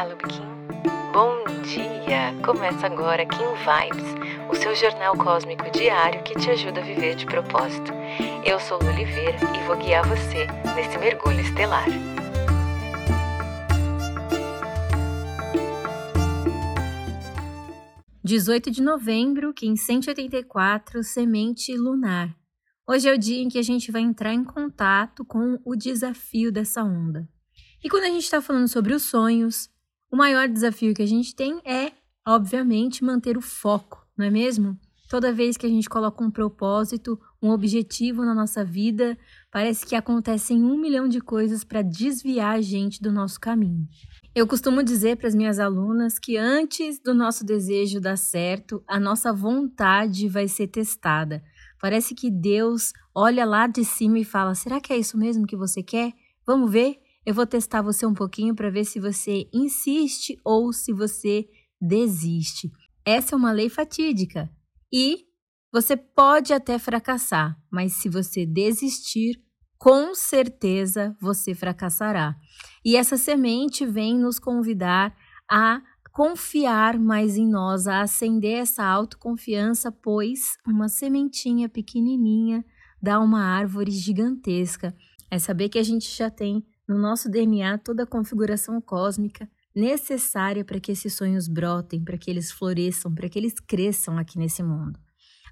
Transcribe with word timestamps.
Olá, 0.00 0.08
Lubiquim. 0.08 0.42
Bom 1.12 1.44
dia! 1.62 2.34
Começa 2.42 2.86
agora 2.86 3.26
Kim 3.26 3.36
Vibes, 3.36 4.48
o 4.50 4.54
seu 4.54 4.74
jornal 4.74 5.14
cósmico 5.14 5.70
diário 5.70 6.22
que 6.22 6.34
te 6.36 6.48
ajuda 6.48 6.80
a 6.80 6.82
viver 6.82 7.16
de 7.16 7.26
propósito. 7.26 7.92
Eu 8.42 8.58
sou 8.58 8.78
Lu 8.78 8.88
Oliveira 8.88 9.36
e 9.54 9.66
vou 9.66 9.76
guiar 9.76 10.08
você 10.08 10.46
nesse 10.74 10.96
mergulho 10.96 11.40
estelar. 11.40 11.84
Dezoito 18.24 18.70
de 18.70 18.80
novembro, 18.80 19.52
Kim 19.52 19.76
184, 19.76 21.04
Semente 21.04 21.76
Lunar. 21.76 22.34
Hoje 22.88 23.06
é 23.06 23.12
o 23.12 23.18
dia 23.18 23.42
em 23.42 23.50
que 23.50 23.58
a 23.58 23.62
gente 23.62 23.92
vai 23.92 24.00
entrar 24.00 24.32
em 24.32 24.44
contato 24.44 25.26
com 25.26 25.60
o 25.62 25.76
desafio 25.76 26.50
dessa 26.50 26.82
onda. 26.82 27.28
E 27.84 27.90
quando 27.90 28.04
a 28.04 28.10
gente 28.10 28.24
está 28.24 28.40
falando 28.40 28.66
sobre 28.66 28.94
os 28.94 29.02
sonhos, 29.02 29.68
o 30.10 30.16
maior 30.16 30.48
desafio 30.48 30.94
que 30.94 31.02
a 31.02 31.06
gente 31.06 31.34
tem 31.34 31.60
é, 31.64 31.92
obviamente, 32.26 33.04
manter 33.04 33.36
o 33.36 33.40
foco, 33.40 34.06
não 34.16 34.26
é 34.26 34.30
mesmo? 34.30 34.78
Toda 35.08 35.32
vez 35.32 35.56
que 35.56 35.66
a 35.66 35.68
gente 35.68 35.88
coloca 35.88 36.22
um 36.22 36.30
propósito, 36.30 37.20
um 37.42 37.50
objetivo 37.50 38.24
na 38.24 38.32
nossa 38.32 38.64
vida, 38.64 39.18
parece 39.50 39.84
que 39.84 39.96
acontecem 39.96 40.62
um 40.62 40.78
milhão 40.78 41.08
de 41.08 41.20
coisas 41.20 41.64
para 41.64 41.82
desviar 41.82 42.56
a 42.56 42.60
gente 42.60 43.02
do 43.02 43.10
nosso 43.10 43.40
caminho. 43.40 43.88
Eu 44.32 44.46
costumo 44.46 44.84
dizer 44.84 45.16
para 45.16 45.26
as 45.26 45.34
minhas 45.34 45.58
alunas 45.58 46.16
que 46.16 46.36
antes 46.36 47.00
do 47.00 47.12
nosso 47.12 47.44
desejo 47.44 48.00
dar 48.00 48.16
certo, 48.16 48.80
a 48.86 49.00
nossa 49.00 49.32
vontade 49.32 50.28
vai 50.28 50.46
ser 50.46 50.68
testada. 50.68 51.42
Parece 51.80 52.14
que 52.14 52.30
Deus 52.30 52.92
olha 53.12 53.44
lá 53.44 53.66
de 53.66 53.84
cima 53.84 54.20
e 54.20 54.24
fala: 54.24 54.54
será 54.54 54.80
que 54.80 54.92
é 54.92 54.98
isso 54.98 55.18
mesmo 55.18 55.46
que 55.46 55.56
você 55.56 55.82
quer? 55.82 56.12
Vamos 56.46 56.70
ver? 56.70 57.00
Eu 57.24 57.34
vou 57.34 57.46
testar 57.46 57.82
você 57.82 58.06
um 58.06 58.14
pouquinho 58.14 58.54
para 58.54 58.70
ver 58.70 58.84
se 58.84 58.98
você 58.98 59.48
insiste 59.52 60.38
ou 60.44 60.72
se 60.72 60.92
você 60.92 61.46
desiste. 61.80 62.70
Essa 63.04 63.34
é 63.34 63.36
uma 63.36 63.52
lei 63.52 63.68
fatídica 63.68 64.50
e 64.92 65.26
você 65.72 65.96
pode 65.96 66.52
até 66.52 66.78
fracassar, 66.78 67.56
mas 67.70 67.92
se 67.94 68.08
você 68.08 68.44
desistir, 68.44 69.40
com 69.78 70.14
certeza 70.14 71.16
você 71.20 71.54
fracassará. 71.54 72.36
E 72.84 72.96
essa 72.96 73.16
semente 73.16 73.86
vem 73.86 74.18
nos 74.18 74.38
convidar 74.38 75.14
a 75.50 75.80
confiar 76.12 76.98
mais 76.98 77.36
em 77.36 77.48
nós, 77.48 77.86
a 77.86 78.02
acender 78.02 78.58
essa 78.58 78.84
autoconfiança, 78.84 79.92
pois 79.92 80.56
uma 80.66 80.88
sementinha 80.88 81.68
pequenininha 81.68 82.64
dá 83.00 83.20
uma 83.20 83.42
árvore 83.42 83.90
gigantesca. 83.90 84.94
É 85.30 85.38
saber 85.38 85.68
que 85.68 85.78
a 85.78 85.82
gente 85.82 86.14
já 86.14 86.28
tem 86.28 86.64
no 86.90 86.98
nosso 86.98 87.30
DNA 87.30 87.78
toda 87.78 88.02
a 88.02 88.06
configuração 88.06 88.80
cósmica 88.80 89.48
necessária 89.72 90.64
para 90.64 90.80
que 90.80 90.90
esses 90.90 91.14
sonhos 91.14 91.46
brotem, 91.46 92.02
para 92.02 92.18
que 92.18 92.28
eles 92.28 92.50
floresçam, 92.50 93.14
para 93.14 93.28
que 93.28 93.38
eles 93.38 93.54
cresçam 93.60 94.18
aqui 94.18 94.36
nesse 94.36 94.60
mundo. 94.60 94.98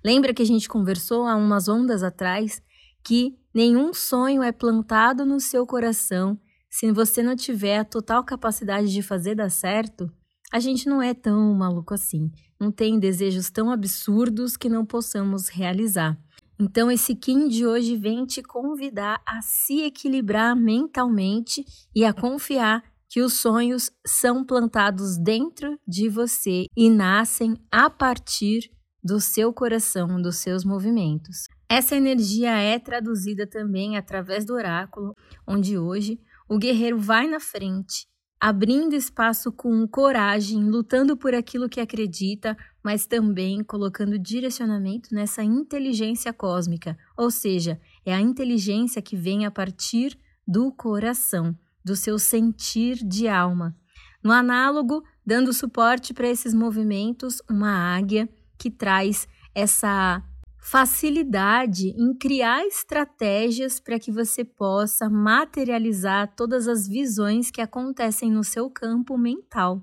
Lembra 0.05 0.35
que 0.35 0.43
a 0.43 0.45
gente 0.45 0.69
conversou 0.69 1.27
há 1.27 1.37
umas 1.37 1.69
ondas 1.69 2.03
atrás 2.03 2.61
que 3.05 3.39
nenhum 3.55 3.95
sonho 3.95 4.43
é 4.43 4.51
plantado 4.51 5.25
no 5.25 5.39
seu 5.39 5.65
coração 5.65 6.37
se 6.69 6.91
você 6.91 7.23
não 7.23 7.37
tiver 7.37 7.79
a 7.79 7.85
total 7.85 8.25
capacidade 8.25 8.93
de 8.93 9.01
fazer 9.01 9.37
dar 9.37 9.51
certo? 9.51 10.11
A 10.53 10.59
gente 10.59 10.89
não 10.89 11.01
é 11.01 11.15
tão 11.15 11.55
maluco 11.55 11.95
assim, 11.95 12.33
não 12.59 12.73
tem 12.73 12.99
desejos 12.99 13.49
tão 13.49 13.71
absurdos 13.71 14.57
que 14.57 14.69
não 14.69 14.85
possamos 14.85 15.49
realizar. 15.49 16.19
Então, 16.61 16.91
esse 16.91 17.15
Kim 17.15 17.47
de 17.47 17.65
hoje 17.65 17.97
vem 17.97 18.27
te 18.27 18.43
convidar 18.43 19.23
a 19.25 19.41
se 19.41 19.83
equilibrar 19.83 20.57
mentalmente 20.57 21.65
e 21.95 22.05
a 22.05 22.13
confiar 22.13 22.83
que 23.09 23.23
os 23.23 23.35
sonhos 23.35 23.91
são 24.05 24.45
plantados 24.45 25.17
dentro 25.17 25.79
de 25.87 26.09
você 26.09 26.67
e 26.77 26.91
nascem 26.91 27.55
a 27.71 27.89
partir 27.89 28.71
do 29.03 29.21
seu 29.21 29.53
coração, 29.53 30.21
dos 30.21 30.37
seus 30.39 30.65
movimentos. 30.65 31.47
Essa 31.69 31.95
energia 31.95 32.51
é 32.51 32.79
traduzida 32.79 33.47
também 33.47 33.97
através 33.97 34.45
do 34.45 34.55
oráculo, 34.55 35.15
onde 35.47 35.79
hoje 35.79 36.21
o 36.49 36.59
guerreiro 36.59 36.99
vai 36.99 37.29
na 37.29 37.39
frente 37.39 38.09
abrindo 38.41 38.95
espaço 38.95 39.51
com 39.51 39.87
coragem, 39.87 40.63
lutando 40.65 41.17
por 41.17 41.35
aquilo 41.35 41.69
que 41.69 41.81
acredita, 41.81 42.57
mas 42.83 43.07
também 43.07 43.65
colocando 43.65 44.19
direcionamento 44.19 45.15
nessa 45.15 45.43
inteligência 45.43 46.33
cósmica, 46.33 46.97
ou 47.17 47.31
seja, 47.31 47.81
é 48.05 48.15
a 48.15 48.21
inteligência 48.21 49.03
que 49.03 49.17
vem 49.17 49.45
a 49.45 49.51
partir 49.51 50.17
do 50.47 50.73
coração, 50.73 51.57
do 51.85 51.97
seu 51.97 52.19
sentir 52.19 52.97
de 52.97 53.29
alma. 53.29 53.77
No 54.23 54.33
análogo, 54.33 55.03
dando 55.25 55.53
suporte 55.53 56.15
para 56.15 56.29
esses 56.29 56.55
movimentos, 56.55 57.43
uma 57.51 57.97
águia 57.97 58.29
que 58.57 58.71
traz 58.71 59.29
essa 59.55 60.23
facilidade 60.71 61.95
em 61.97 62.13
criar 62.13 62.63
estratégias 62.67 63.81
para 63.81 63.99
que 63.99 64.13
você 64.13 64.45
possa 64.45 65.09
materializar 65.09 66.35
todas 66.37 66.69
as 66.69 66.87
visões 66.87 67.51
que 67.51 67.63
acontecem 67.63 68.31
no 68.31 68.45
seu 68.45 68.69
campo 68.69 69.17
mental. 69.17 69.83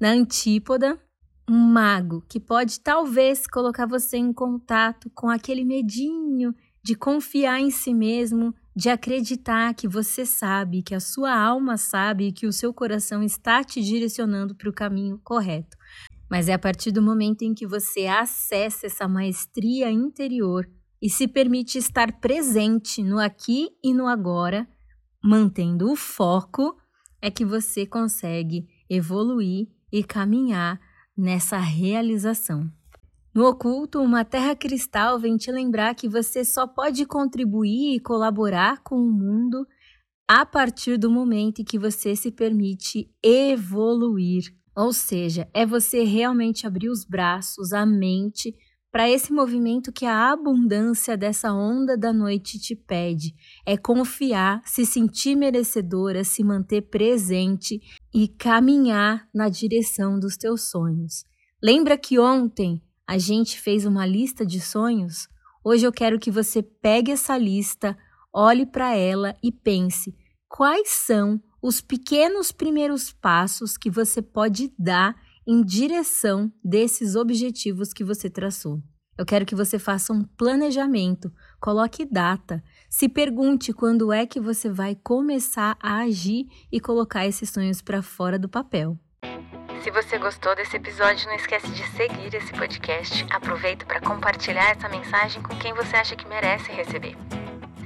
Na 0.00 0.10
antípoda, 0.10 0.96
um 1.50 1.58
mago 1.58 2.24
que 2.28 2.38
pode 2.38 2.78
talvez 2.78 3.48
colocar 3.48 3.84
você 3.84 4.16
em 4.16 4.32
contato 4.32 5.10
com 5.12 5.28
aquele 5.28 5.64
medinho 5.64 6.54
de 6.84 6.94
confiar 6.94 7.58
em 7.58 7.72
si 7.72 7.92
mesmo, 7.92 8.54
de 8.76 8.90
acreditar 8.90 9.74
que 9.74 9.88
você 9.88 10.24
sabe, 10.24 10.82
que 10.82 10.94
a 10.94 11.00
sua 11.00 11.36
alma 11.36 11.76
sabe 11.76 12.30
que 12.30 12.46
o 12.46 12.52
seu 12.52 12.72
coração 12.72 13.24
está 13.24 13.64
te 13.64 13.82
direcionando 13.82 14.54
para 14.54 14.70
o 14.70 14.72
caminho 14.72 15.20
correto. 15.24 15.76
Mas 16.32 16.48
é 16.48 16.54
a 16.54 16.58
partir 16.58 16.92
do 16.92 17.02
momento 17.02 17.42
em 17.42 17.52
que 17.52 17.66
você 17.66 18.06
acessa 18.06 18.86
essa 18.86 19.06
maestria 19.06 19.90
interior 19.90 20.66
e 21.02 21.10
se 21.10 21.28
permite 21.28 21.76
estar 21.76 22.20
presente 22.20 23.02
no 23.02 23.18
aqui 23.18 23.68
e 23.84 23.92
no 23.92 24.06
agora, 24.06 24.66
mantendo 25.22 25.92
o 25.92 25.94
foco, 25.94 26.74
é 27.20 27.30
que 27.30 27.44
você 27.44 27.84
consegue 27.84 28.66
evoluir 28.88 29.68
e 29.92 30.02
caminhar 30.02 30.80
nessa 31.14 31.58
realização. 31.58 32.66
No 33.34 33.44
oculto, 33.44 34.00
uma 34.00 34.24
terra 34.24 34.56
cristal 34.56 35.20
vem 35.20 35.36
te 35.36 35.52
lembrar 35.52 35.94
que 35.94 36.08
você 36.08 36.46
só 36.46 36.66
pode 36.66 37.04
contribuir 37.04 37.94
e 37.94 38.00
colaborar 38.00 38.82
com 38.82 38.96
o 38.96 39.12
mundo 39.12 39.66
a 40.26 40.46
partir 40.46 40.96
do 40.96 41.10
momento 41.10 41.60
em 41.60 41.64
que 41.64 41.78
você 41.78 42.16
se 42.16 42.32
permite 42.32 43.14
evoluir 43.22 44.61
ou 44.74 44.92
seja, 44.92 45.48
é 45.52 45.66
você 45.66 46.02
realmente 46.02 46.66
abrir 46.66 46.88
os 46.88 47.04
braços, 47.04 47.72
a 47.72 47.84
mente, 47.84 48.54
para 48.92 49.08
esse 49.08 49.32
movimento 49.32 49.90
que 49.90 50.04
a 50.04 50.30
abundância 50.30 51.16
dessa 51.16 51.52
onda 51.52 51.96
da 51.96 52.12
noite 52.12 52.58
te 52.58 52.76
pede. 52.76 53.34
É 53.64 53.76
confiar, 53.76 54.60
se 54.66 54.84
sentir 54.84 55.34
merecedora, 55.34 56.24
se 56.24 56.44
manter 56.44 56.82
presente 56.82 57.80
e 58.14 58.28
caminhar 58.28 59.26
na 59.34 59.48
direção 59.48 60.20
dos 60.20 60.36
teus 60.36 60.70
sonhos. 60.70 61.24
Lembra 61.62 61.96
que 61.96 62.18
ontem 62.18 62.82
a 63.06 63.16
gente 63.16 63.58
fez 63.58 63.86
uma 63.86 64.04
lista 64.04 64.44
de 64.44 64.60
sonhos? 64.60 65.26
Hoje 65.64 65.86
eu 65.86 65.92
quero 65.92 66.18
que 66.18 66.30
você 66.30 66.62
pegue 66.62 67.12
essa 67.12 67.38
lista, 67.38 67.96
olhe 68.32 68.66
para 68.66 68.94
ela 68.94 69.34
e 69.42 69.50
pense 69.50 70.14
quais 70.48 70.90
são 70.90 71.40
os 71.62 71.80
pequenos 71.80 72.50
primeiros 72.50 73.12
passos 73.12 73.76
que 73.76 73.88
você 73.88 74.20
pode 74.20 74.72
dar 74.76 75.14
em 75.46 75.62
direção 75.62 76.52
desses 76.62 77.14
objetivos 77.14 77.92
que 77.92 78.02
você 78.02 78.28
traçou. 78.28 78.82
Eu 79.16 79.26
quero 79.26 79.46
que 79.46 79.54
você 79.54 79.78
faça 79.78 80.12
um 80.12 80.24
planejamento, 80.24 81.32
coloque 81.60 82.04
data, 82.04 82.62
se 82.88 83.08
pergunte 83.08 83.72
quando 83.72 84.12
é 84.12 84.26
que 84.26 84.40
você 84.40 84.68
vai 84.68 84.96
começar 84.96 85.76
a 85.80 85.98
agir 85.98 86.46
e 86.72 86.80
colocar 86.80 87.26
esses 87.26 87.50
sonhos 87.50 87.80
para 87.80 88.02
fora 88.02 88.38
do 88.38 88.48
papel. 88.48 88.98
Se 89.82 89.90
você 89.90 90.18
gostou 90.18 90.54
desse 90.56 90.76
episódio, 90.76 91.26
não 91.26 91.34
esquece 91.34 91.68
de 91.72 91.84
seguir 91.90 92.34
esse 92.34 92.52
podcast. 92.52 93.26
Aproveita 93.30 93.84
para 93.84 94.00
compartilhar 94.00 94.70
essa 94.70 94.88
mensagem 94.88 95.42
com 95.42 95.56
quem 95.58 95.74
você 95.74 95.96
acha 95.96 96.16
que 96.16 96.26
merece 96.26 96.70
receber. 96.72 97.16